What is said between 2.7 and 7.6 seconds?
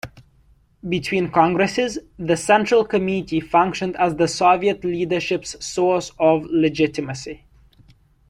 Committee functioned as the Soviet leadership's source of legitimacy.